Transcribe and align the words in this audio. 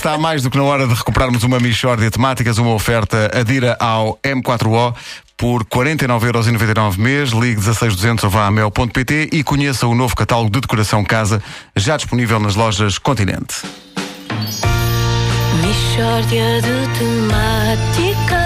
Está 0.00 0.16
mais 0.16 0.42
do 0.42 0.48
que 0.48 0.56
na 0.56 0.64
hora 0.64 0.86
de 0.86 0.94
recuperarmos 0.94 1.44
uma 1.44 1.60
Michórdia 1.60 2.10
temáticas, 2.10 2.56
uma 2.56 2.72
oferta 2.72 3.30
adira 3.38 3.76
ao 3.78 4.18
M4O 4.24 4.94
por 5.36 5.62
49,99€ 5.66 6.96
mês. 6.96 7.32
Ligue 7.32 7.60
16200 7.60 8.24
ou 8.24 8.30
vá 8.30 8.46
a 8.46 8.50
mel.pt 8.50 9.28
e 9.30 9.44
conheça 9.44 9.86
o 9.86 9.94
novo 9.94 10.16
catálogo 10.16 10.48
de 10.48 10.62
decoração 10.62 11.04
casa, 11.04 11.42
já 11.76 11.98
disponível 11.98 12.40
nas 12.40 12.54
lojas 12.54 12.96
Continente. 12.96 13.56
Michórdia 15.60 16.62
de 16.62 16.98
temáticas. 16.98 18.40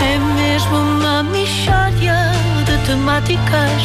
É 0.00 0.18
mesmo 0.34 0.76
uma 0.78 1.22
michórdia 1.24 2.16
de 2.64 2.86
temáticas. 2.86 3.82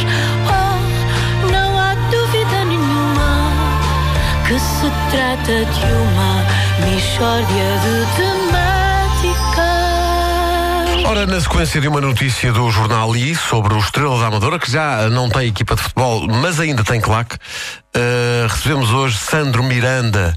Trata 5.12 5.66
de 5.66 5.86
uma 5.86 6.46
michórdia 6.86 7.80
de 7.84 8.06
temáticas. 8.16 9.70
Ora, 11.06 11.26
na 11.26 11.42
sequência 11.42 11.82
de 11.82 11.88
uma 11.88 12.00
notícia 12.00 12.52
do 12.52 12.70
jornal 12.70 13.16
I 13.16 13.36
sobre 13.36 13.74
o 13.74 13.80
Estrela 13.80 14.20
da 14.20 14.28
Amadora, 14.28 14.60
que 14.60 14.72
já 14.72 15.10
não 15.10 15.28
tem 15.30 15.48
equipa 15.48 15.76
de 15.76 15.82
futebol, 15.82 16.28
mas 16.28 16.60
ainda 16.60 16.84
tem 16.84 17.02
claque, 17.02 17.36
uh, 17.36 18.48
recebemos 18.48 18.92
hoje 18.92 19.18
Sandro 19.18 19.64
Miranda. 19.64 20.36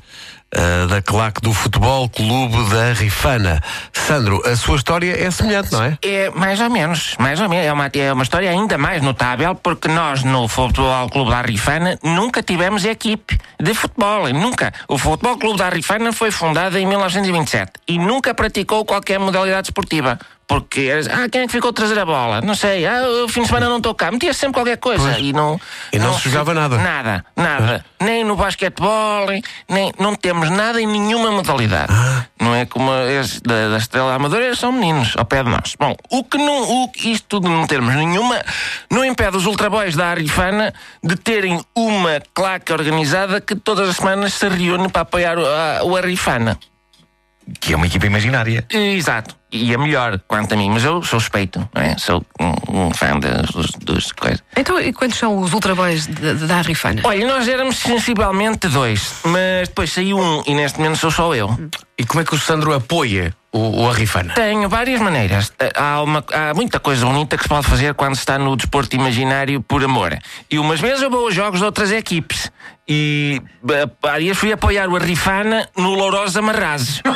Uh, 0.54 0.86
da 0.86 1.00
claque 1.00 1.40
do 1.40 1.50
Futebol 1.50 2.10
Clube 2.10 2.68
da 2.68 2.92
Rifana. 2.92 3.62
Sandro, 3.90 4.42
a 4.44 4.54
sua 4.54 4.76
história 4.76 5.18
é 5.18 5.30
semelhante, 5.30 5.72
não 5.72 5.82
é? 5.82 5.96
É, 6.02 6.28
mais 6.28 6.60
ou 6.60 6.68
menos, 6.68 7.16
mais 7.18 7.40
ou 7.40 7.48
menos. 7.48 7.66
É 7.66 7.72
uma, 7.72 7.86
é 7.86 8.12
uma 8.12 8.22
história 8.22 8.50
ainda 8.50 8.76
mais 8.76 9.00
notável 9.02 9.54
porque 9.54 9.88
nós 9.88 10.22
no 10.22 10.46
Futebol 10.48 11.08
Clube 11.08 11.30
da 11.30 11.40
Rifana 11.40 11.98
nunca 12.02 12.42
tivemos 12.42 12.84
equipe 12.84 13.38
de 13.58 13.72
futebol, 13.72 14.28
nunca. 14.28 14.74
O 14.88 14.98
Futebol 14.98 15.38
Clube 15.38 15.58
da 15.58 15.70
Rifana 15.70 16.12
foi 16.12 16.30
fundado 16.30 16.76
em 16.76 16.86
1927 16.86 17.72
e 17.88 17.98
nunca 17.98 18.34
praticou 18.34 18.84
qualquer 18.84 19.18
modalidade 19.18 19.68
esportiva. 19.68 20.18
Porque, 20.52 20.90
ah, 21.10 21.28
quem 21.30 21.42
é 21.42 21.46
que 21.46 21.52
ficou 21.52 21.70
a 21.70 21.72
trazer 21.72 21.98
a 21.98 22.04
bola? 22.04 22.40
Não 22.42 22.54
sei, 22.54 22.86
ah, 22.86 23.02
o 23.24 23.28
fim 23.28 23.40
de 23.40 23.46
semana 23.46 23.68
não 23.68 23.78
estou 23.78 23.94
cá. 23.94 24.10
Metia 24.10 24.34
sempre 24.34 24.54
qualquer 24.54 24.76
coisa. 24.76 25.02
Pois. 25.02 25.18
E 25.18 25.32
não, 25.32 25.58
E 25.92 25.98
não 25.98 26.12
se 26.18 26.28
jogava 26.28 26.52
nada. 26.52 26.76
Nada, 26.76 27.24
nada. 27.34 27.84
Nem 28.00 28.22
no 28.22 28.36
basquetebol, 28.36 29.26
nem, 29.68 29.92
não 29.98 30.14
temos 30.14 30.50
nada 30.50 30.80
em 30.80 30.86
nenhuma 30.86 31.30
modalidade. 31.30 31.90
Ah. 31.90 32.26
Não 32.38 32.54
é 32.54 32.66
como 32.66 32.92
esse 32.92 33.40
da, 33.42 33.70
da 33.70 33.76
Estrela 33.78 34.14
Amadora, 34.14 34.54
são 34.54 34.72
meninos, 34.72 35.14
ao 35.16 35.24
pé 35.24 35.42
de 35.42 35.48
nós. 35.48 35.74
Bom, 35.78 35.96
o 36.10 36.22
que 36.24 36.36
não, 36.36 36.84
o, 36.84 36.90
isto 37.02 37.26
tudo 37.28 37.48
não 37.48 37.66
termos 37.66 37.94
nenhuma, 37.94 38.42
não 38.90 39.04
impede 39.04 39.36
os 39.36 39.46
ultraboys 39.46 39.96
da 39.96 40.08
Arifana 40.08 40.74
de 41.02 41.16
terem 41.16 41.64
uma 41.74 42.20
claque 42.34 42.72
organizada 42.72 43.40
que 43.40 43.54
todas 43.54 43.88
as 43.88 43.96
semanas 43.96 44.34
se 44.34 44.48
reúne 44.48 44.88
para 44.88 45.02
apoiar 45.02 45.38
o, 45.38 45.46
a, 45.46 45.84
o 45.84 45.96
Arifana. 45.96 46.58
Que 47.60 47.72
é 47.72 47.76
uma 47.76 47.86
equipa 47.86 48.06
imaginária. 48.06 48.64
Exato. 48.70 49.36
E 49.50 49.74
é 49.74 49.76
melhor, 49.76 50.18
quanto 50.26 50.54
a 50.54 50.56
mim, 50.56 50.70
mas 50.70 50.82
eu 50.82 51.02
sou 51.02 51.20
suspeito, 51.20 51.68
não 51.74 51.82
é? 51.82 51.98
Sou 51.98 52.24
um, 52.40 52.86
um 52.86 52.94
fã 52.94 53.18
das, 53.18 53.50
dos, 53.50 53.70
dos 53.72 54.12
coisas. 54.12 54.42
Então, 54.56 54.80
e 54.80 54.92
quantos 54.94 55.18
são 55.18 55.38
os 55.38 55.52
ultraboys 55.52 56.06
da, 56.06 56.56
Arrifana? 56.56 57.02
Olha, 57.04 57.26
nós 57.26 57.46
éramos 57.46 57.76
sensivelmente 57.76 58.68
dois, 58.68 59.16
mas 59.24 59.68
depois 59.68 59.92
saiu 59.92 60.18
um 60.18 60.42
e 60.46 60.54
neste 60.54 60.78
momento 60.78 60.96
sou 60.96 61.10
só 61.10 61.34
eu. 61.34 61.50
E 61.98 62.04
como 62.06 62.22
é 62.22 62.24
que 62.24 62.34
o 62.34 62.38
Sandro 62.38 62.72
apoia 62.72 63.34
o, 63.52 63.82
o 63.82 63.88
Arrifana? 63.90 64.34
Tenho 64.34 64.68
várias 64.68 65.00
maneiras. 65.00 65.52
Há, 65.74 66.02
uma- 66.02 66.24
há 66.32 66.54
muita 66.54 66.80
coisa 66.80 67.04
bonita 67.06 67.36
que 67.36 67.42
se 67.42 67.48
pode 67.48 67.66
fazer 67.66 67.94
quando 67.94 68.14
se 68.14 68.20
está 68.20 68.38
no 68.38 68.56
desporto 68.56 68.96
imaginário 68.96 69.60
por 69.62 69.84
amor. 69.84 70.16
E 70.50 70.58
umas 70.58 70.80
vezes 70.80 71.02
eu 71.02 71.10
vou 71.10 71.26
aos 71.26 71.34
jogos 71.34 71.60
de 71.60 71.64
outras 71.66 71.92
equipes. 71.92 72.50
E 72.88 73.40
eh, 73.70 73.88
há 74.08 74.18
dias 74.18 74.36
fui 74.36 74.52
apoiar 74.52 74.88
o 74.88 74.96
Arrifana 74.96 75.68
no 75.76 75.94
Lourosa 75.94 76.42
Marrazes. 76.42 77.00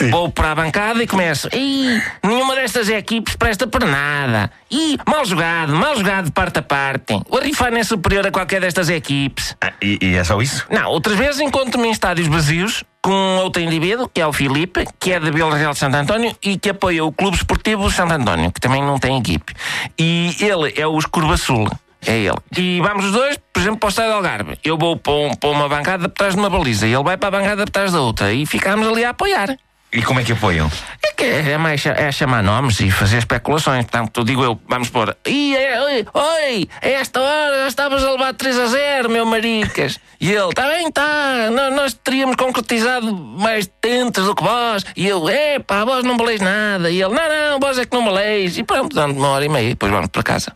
Vou, 0.00 0.10
vou 0.10 0.30
para 0.30 0.52
a 0.52 0.54
bancada 0.54 1.02
e 1.02 1.06
começo. 1.06 1.48
Ih, 1.52 2.00
nenhuma 2.22 2.54
destas 2.54 2.88
equipes 2.88 3.36
presta 3.36 3.66
para 3.66 3.86
nada. 3.86 4.50
Ih, 4.70 4.96
mal 5.06 5.24
jogado, 5.24 5.74
mal 5.74 5.96
jogado 5.96 6.26
de 6.26 6.32
parte 6.32 6.58
a 6.58 6.62
parte. 6.62 7.14
O 7.28 7.36
Arrifana 7.36 7.78
é 7.78 7.84
superior 7.84 8.26
a 8.26 8.30
qualquer 8.30 8.60
destas 8.60 8.88
equipes. 8.88 9.56
Ah, 9.60 9.72
e, 9.82 9.98
e 10.00 10.14
é 10.16 10.24
só 10.24 10.40
isso? 10.42 10.66
Não, 10.70 10.88
outras 10.90 11.16
vezes 11.16 11.40
encontro-me 11.40 11.88
em 11.88 11.90
estádios 11.92 12.26
vazios 12.28 12.84
com 13.04 13.36
outro 13.44 13.60
indivíduo, 13.60 14.08
que 14.08 14.18
é 14.22 14.26
o 14.26 14.32
Filipe, 14.32 14.86
que 14.98 15.12
é 15.12 15.20
de 15.20 15.30
Vila 15.30 15.54
Real 15.54 15.74
de 15.74 15.78
Santo 15.78 15.94
António 15.98 16.34
e 16.42 16.58
que 16.58 16.70
apoia 16.70 17.04
o 17.04 17.12
Clube 17.12 17.36
Esportivo 17.36 17.90
Santo 17.90 18.14
António, 18.14 18.50
que 18.50 18.58
também 18.58 18.82
não 18.82 18.98
tem 18.98 19.18
equipe. 19.18 19.52
E 19.98 20.34
ele 20.40 20.72
é 20.74 20.86
o 20.86 20.98
Escurva 20.98 21.36
Sul. 21.36 21.68
É 22.06 22.16
ele. 22.16 22.36
E 22.56 22.80
vamos 22.80 23.04
os 23.04 23.12
dois, 23.12 23.38
por 23.52 23.60
exemplo, 23.60 23.78
para 23.78 23.86
o 23.86 23.90
Estádio 23.90 24.12
Algarve. 24.14 24.58
Eu 24.64 24.78
vou 24.78 24.96
para, 24.96 25.12
um- 25.12 25.34
para 25.34 25.50
uma 25.50 25.68
bancada 25.68 26.08
por 26.08 26.14
trás 26.16 26.32
de 26.34 26.40
uma 26.40 26.48
baliza 26.48 26.86
e 26.86 26.94
ele 26.94 27.02
vai 27.04 27.18
para 27.18 27.28
a 27.28 27.40
bancada 27.40 27.64
por 27.66 27.70
trás 27.70 27.92
da 27.92 28.00
outra. 28.00 28.32
E 28.32 28.46
ficamos 28.46 28.88
ali 28.88 29.04
a 29.04 29.10
apoiar. 29.10 29.54
E 29.92 30.02
como 30.02 30.20
é 30.20 30.24
que 30.24 30.32
apoiam? 30.32 30.70
É 31.16 31.42
que 31.42 31.50
é 31.50 31.56
mais 31.58 31.80
cha- 31.80 31.92
é 31.96 32.10
chamar 32.10 32.42
nomes 32.42 32.80
e 32.80 32.90
fazer 32.90 33.18
especulações. 33.18 33.84
Portanto, 33.84 34.24
digo 34.24 34.42
eu, 34.42 34.60
vamos 34.68 34.88
pôr. 34.90 35.16
É, 35.24 35.80
oi, 35.82 36.06
oi, 36.12 36.68
a 36.82 36.88
esta 36.88 37.20
hora 37.20 37.68
estavas 37.68 38.02
a 38.04 38.10
levar 38.10 38.34
3 38.34 38.58
a 38.58 38.66
0, 38.66 39.08
meu 39.10 39.24
maricas. 39.24 39.98
E 40.20 40.30
ele, 40.32 40.48
está 40.48 40.66
bem, 40.68 40.88
está. 40.88 41.50
Nós 41.74 41.94
teríamos 41.94 42.36
concretizado 42.36 43.14
mais 43.14 43.70
tentes 43.80 44.24
do 44.24 44.34
que 44.34 44.42
vós. 44.42 44.84
E 44.96 45.06
eu, 45.06 45.28
é 45.28 45.58
pá, 45.58 45.84
vós 45.84 46.04
não 46.04 46.16
valeis 46.16 46.40
nada. 46.40 46.90
E 46.90 47.00
ele, 47.00 47.14
não, 47.14 47.28
não, 47.52 47.60
vós 47.60 47.78
é 47.78 47.86
que 47.86 47.96
não 47.96 48.04
valeis. 48.04 48.58
E 48.58 48.64
pronto, 48.64 48.94
dando 48.94 49.16
uma 49.16 49.28
hora 49.28 49.44
e 49.44 49.48
meia, 49.48 49.68
depois 49.70 49.92
vamos 49.92 50.08
para 50.08 50.22
casa. 50.22 50.52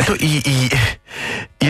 Então, 0.00 0.16
e- 0.20 0.42
e 0.46 0.70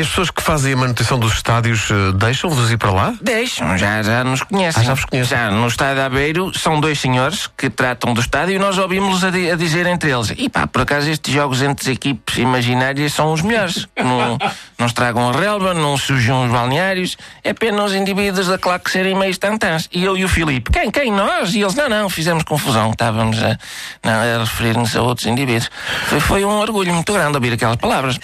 as 0.03 0.09
pessoas 0.09 0.31
que 0.31 0.43
fazem 0.43 0.73
a 0.73 0.77
manutenção 0.77 1.19
dos 1.19 1.33
estádios 1.35 1.89
eh, 1.91 2.13
deixam-vos 2.15 2.71
ir 2.71 2.77
para 2.77 2.91
lá? 2.91 3.15
Deixam, 3.23 3.77
já, 3.79 4.03
já 4.03 4.23
nos 4.25 4.43
conhecem. 4.43 4.83
Ah, 4.83 4.85
já 4.87 4.95
vos 4.95 5.05
conhecem. 5.05 5.37
Já 5.39 5.51
no 5.51 5.67
estádio 5.69 5.95
de 5.97 6.01
Aveiro 6.03 6.59
são 6.59 6.81
dois 6.81 7.01
senhores 7.01 7.49
que 7.57 7.71
tratam 7.71 8.13
do 8.13 8.21
estádio 8.21 8.55
e 8.57 8.59
nós 8.59 8.77
ouvimos-los 8.79 9.25
a, 9.25 9.31
di- 9.31 9.51
a 9.51 9.57
dizer 9.57 9.87
entre 9.87 10.11
eles: 10.11 10.33
e 10.37 10.49
pá, 10.49 10.67
por 10.67 10.83
acaso 10.83 11.09
estes 11.09 11.33
jogos 11.33 11.63
entre 11.63 11.89
as 11.91 11.97
equipes 11.97 12.37
imaginárias 12.39 13.13
são 13.15 13.33
os 13.33 13.41
melhores. 13.43 13.87
não, 13.97 14.39
não 14.83 14.87
estragam 14.89 15.29
a 15.29 15.33
relva, 15.33 15.73
não 15.75 15.97
sujam 15.97 16.45
os 16.45 16.51
balneários, 16.51 17.17
é 17.45 17.51
apenas 17.51 17.93
os 17.93 17.97
indivíduos 17.97 18.49
da 18.49 18.59
claque 18.59 18.91
serem 18.91 19.15
meio 19.15 19.37
tantãs. 19.39 19.89
E 19.93 20.03
eu 20.03 20.17
e 20.17 20.25
o 20.25 20.29
Filipe: 20.29 20.73
quem, 20.73 20.91
quem? 20.91 21.13
Nós? 21.13 21.55
E 21.55 21.61
eles: 21.61 21.77
não, 21.77 21.89
não, 21.89 22.09
fizemos 22.11 22.43
confusão, 22.43 22.91
estávamos 22.91 23.41
a, 23.41 23.57
não, 24.03 24.13
a 24.13 24.39
referir-nos 24.45 24.97
a 24.97 25.03
outros 25.03 25.27
indivíduos. 25.29 25.71
Foi, 26.09 26.21
foi 26.21 26.45
um 26.45 26.59
orgulho 26.59 26.93
muito 26.93 27.13
grande 27.13 27.37
ouvir 27.37 27.53
aquelas 27.53 27.77
palavras. 27.77 28.19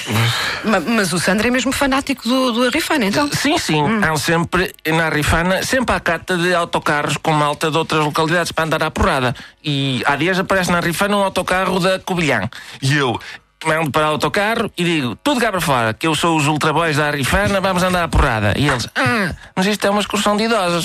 Ma- 0.64 0.80
Mas 0.80 1.12
o 1.12 1.18
Sandro 1.20 1.46
é 1.46 1.50
mesmo 1.50 1.70
fanático 1.70 2.28
do, 2.28 2.50
do 2.52 2.64
Arrifana, 2.66 3.04
então. 3.06 3.30
Sim, 3.32 3.56
sim. 3.56 3.82
Há 4.02 4.16
sempre, 4.16 4.74
na 4.86 5.08
Rifana, 5.10 5.62
sempre 5.62 5.94
há 5.94 6.00
cata 6.00 6.36
de 6.36 6.52
autocarros 6.54 7.16
com 7.18 7.30
malta 7.30 7.70
de 7.70 7.76
outras 7.76 8.04
localidades 8.04 8.50
para 8.50 8.64
andar 8.64 8.82
à 8.82 8.90
porrada. 8.90 9.32
E 9.64 10.02
há 10.06 10.16
dias 10.16 10.38
aparece 10.40 10.72
na 10.72 10.80
Rifana 10.80 11.16
um 11.16 11.22
autocarro 11.22 11.78
da 11.78 12.00
Covilhã. 12.00 12.48
E 12.82 12.96
eu 12.96 13.18
mando 13.64 13.90
para 13.90 14.06
o 14.06 14.10
autocarro 14.12 14.70
e 14.76 14.84
digo, 14.84 15.16
tudo 15.16 15.40
cá 15.40 15.50
para 15.50 15.60
fora, 15.60 15.94
que 15.94 16.06
eu 16.06 16.14
sou 16.14 16.36
os 16.36 16.46
ultraboys 16.46 16.96
da 16.96 17.10
Rifana, 17.10 17.60
vamos 17.60 17.82
andar 17.82 18.04
à 18.04 18.08
porrada. 18.08 18.54
E 18.56 18.68
eles, 18.68 18.88
ah, 18.94 19.34
mas 19.54 19.66
isto 19.66 19.86
é 19.86 19.90
uma 19.90 20.00
excursão 20.00 20.36
de 20.36 20.44
idosos. 20.44 20.84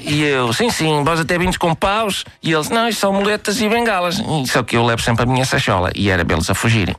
E 0.00 0.22
eu, 0.22 0.52
sim, 0.52 0.70
sim, 0.70 1.02
vós 1.04 1.20
até 1.20 1.38
vindos 1.38 1.56
com 1.56 1.74
paus. 1.74 2.24
E 2.42 2.52
eles, 2.52 2.68
não, 2.70 2.88
isto 2.88 3.00
são 3.00 3.12
muletas 3.12 3.60
e 3.60 3.68
bengalas. 3.68 4.18
E 4.18 4.48
só 4.48 4.62
que 4.62 4.76
eu 4.76 4.84
levo 4.84 5.02
sempre 5.02 5.24
a 5.24 5.26
minha 5.26 5.44
sachola. 5.44 5.90
E 5.94 6.10
era 6.10 6.24
belos 6.24 6.48
a 6.48 6.54
fugirem. 6.54 6.96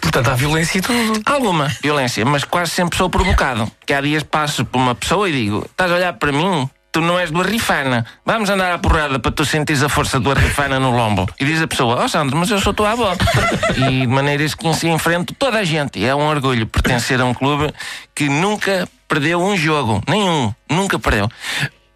Portanto, 0.00 0.28
há 0.28 0.34
violência 0.34 0.78
e 0.78 0.80
tudo. 0.80 1.20
Alguma 1.26 1.68
violência, 1.82 2.24
mas 2.24 2.44
quase 2.44 2.72
sempre 2.72 2.96
sou 2.96 3.10
provocado. 3.10 3.70
Que 3.84 3.92
há 3.92 4.00
dias 4.00 4.22
passo 4.22 4.64
por 4.64 4.78
uma 4.78 4.94
pessoa 4.94 5.28
e 5.28 5.32
digo: 5.32 5.64
Estás 5.64 5.90
a 5.90 5.94
olhar 5.94 6.12
para 6.14 6.32
mim? 6.32 6.68
Tu 6.98 7.02
não 7.02 7.16
és 7.16 7.30
do 7.30 7.40
Arrifana. 7.40 8.04
Vamos 8.26 8.50
andar 8.50 8.72
à 8.72 8.78
porrada 8.78 9.20
para 9.20 9.30
tu 9.30 9.44
sentires 9.44 9.84
a 9.84 9.88
força 9.88 10.18
do 10.18 10.32
Arrifana 10.32 10.80
no 10.80 10.90
lombo. 10.90 11.28
E 11.38 11.44
diz 11.44 11.62
a 11.62 11.68
pessoa: 11.68 12.02
Oh 12.02 12.08
Sandro, 12.08 12.36
mas 12.36 12.50
eu 12.50 12.58
sou 12.58 12.74
tua 12.74 12.90
avó. 12.90 13.14
e 13.76 14.00
de 14.00 14.06
maneiras 14.08 14.52
que 14.52 14.74
se 14.74 14.88
enfrento 14.88 15.32
toda 15.34 15.60
a 15.60 15.64
gente. 15.64 16.00
E 16.00 16.06
é 16.06 16.12
um 16.12 16.26
orgulho 16.26 16.66
pertencer 16.66 17.20
a 17.20 17.24
um 17.24 17.32
clube 17.32 17.72
que 18.16 18.28
nunca 18.28 18.88
perdeu 19.06 19.40
um 19.40 19.56
jogo. 19.56 20.02
Nenhum. 20.08 20.52
Nunca 20.68 20.98
perdeu. 20.98 21.30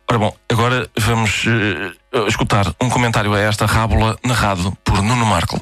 Ora 0.08 0.18
bom, 0.20 0.32
agora 0.48 0.88
vamos 0.96 1.46
eh, 1.48 2.28
escutar 2.28 2.72
um 2.80 2.88
comentário 2.88 3.34
a 3.34 3.40
esta 3.40 3.66
rábula 3.66 4.16
narrado 4.24 4.72
por 4.84 5.02
Nuno 5.02 5.26
Marco. 5.26 5.60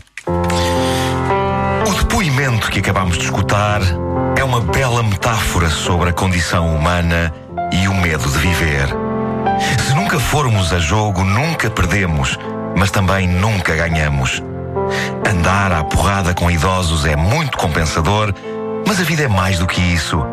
O 1.88 1.94
depoimento 1.94 2.70
que 2.70 2.80
acabamos 2.80 3.16
de 3.16 3.24
escutar 3.24 3.80
é 4.36 4.44
uma 4.44 4.60
bela 4.60 5.02
metáfora 5.02 5.70
sobre 5.70 6.10
a 6.10 6.12
condição 6.12 6.76
humana 6.76 7.32
e 7.72 7.88
o 7.88 7.94
medo 7.94 8.28
de 8.28 8.36
viver. 8.36 9.09
Se 9.86 9.94
nunca 9.94 10.18
formos 10.18 10.72
a 10.72 10.78
jogo, 10.78 11.24
nunca 11.24 11.70
perdemos, 11.70 12.38
mas 12.76 12.90
também 12.90 13.28
nunca 13.28 13.74
ganhamos. 13.74 14.42
Andar 15.28 15.72
à 15.72 15.84
porrada 15.84 16.34
com 16.34 16.50
idosos 16.50 17.04
é 17.04 17.16
muito 17.16 17.56
compensador, 17.56 18.34
mas 18.86 19.00
a 19.00 19.04
vida 19.04 19.24
é 19.24 19.28
mais 19.28 19.58
do 19.58 19.66
que 19.66 19.80
isso. 19.80 20.24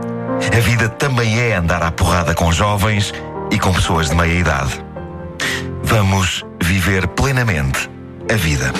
A 0.55 0.59
vida 0.59 0.89
também 0.89 1.39
é 1.39 1.55
andar 1.55 1.83
à 1.83 1.91
porrada 1.91 2.33
com 2.33 2.51
jovens 2.51 3.13
e 3.51 3.59
com 3.59 3.73
pessoas 3.73 4.09
de 4.09 4.15
meia 4.15 4.39
idade. 4.39 4.83
Vamos 5.83 6.43
viver 6.61 7.07
plenamente 7.07 7.89
a 8.31 8.35
vida. 8.35 8.71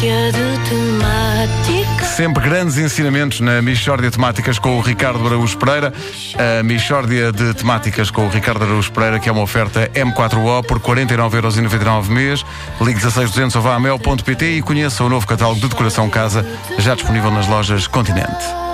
De 0.00 0.68
temáticas. 0.68 1.99
Sempre 2.20 2.44
grandes 2.44 2.76
ensinamentos 2.76 3.40
na 3.40 3.62
Michórdia 3.62 4.10
Temáticas 4.10 4.58
com 4.58 4.76
o 4.76 4.82
Ricardo 4.82 5.26
Araújo 5.26 5.56
Pereira. 5.56 5.90
A 6.36 6.62
Michórdia 6.62 7.32
de 7.32 7.54
Temáticas 7.54 8.10
com 8.10 8.26
o 8.26 8.28
Ricardo 8.28 8.62
Araújo 8.62 8.92
Pereira, 8.92 9.18
que 9.18 9.30
é 9.30 9.32
uma 9.32 9.40
oferta 9.40 9.90
M4O 9.94 10.62
por 10.62 10.78
49,99€ 10.80 12.08
mês. 12.10 12.44
Ligue 12.78 13.00
16200 13.00 13.56
ou 13.56 13.62
vá 13.62 13.74
a 13.74 13.80
mel.pt 13.80 14.44
e 14.50 14.60
conheça 14.60 15.02
o 15.02 15.08
novo 15.08 15.26
catálogo 15.26 15.62
de 15.62 15.68
decoração 15.68 16.10
casa, 16.10 16.44
já 16.76 16.94
disponível 16.94 17.30
nas 17.30 17.48
lojas 17.48 17.86
Continente. 17.86 18.69